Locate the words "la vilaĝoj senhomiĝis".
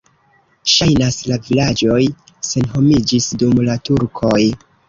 1.31-3.31